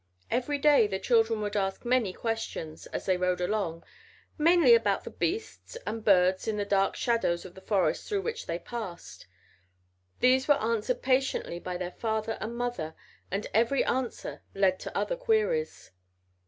Every 0.31 0.57
day 0.57 0.87
the 0.87 0.97
children 0.97 1.41
would 1.41 1.55
ask 1.55 1.85
many 1.85 2.11
questions, 2.11 2.87
as 2.87 3.05
they 3.05 3.17
rode 3.17 3.39
along, 3.39 3.83
mainly 4.35 4.73
about 4.73 5.03
the 5.03 5.11
beasts 5.11 5.75
and 5.85 6.03
birds 6.03 6.47
in 6.47 6.57
the 6.57 6.65
dark 6.65 6.95
shadows 6.95 7.45
of 7.45 7.53
the 7.53 7.61
forest 7.61 8.09
through 8.09 8.21
which 8.23 8.47
they 8.47 8.57
passed. 8.57 9.27
These 10.19 10.47
were 10.47 10.55
answered 10.55 11.03
patiently 11.03 11.59
by 11.59 11.77
their 11.77 11.91
father 11.91 12.39
and 12.41 12.55
mother 12.55 12.95
and 13.29 13.45
every 13.53 13.83
answer 13.85 14.41
led 14.55 14.79
to 14.79 14.97
other 14.97 15.15
queries. 15.15 15.91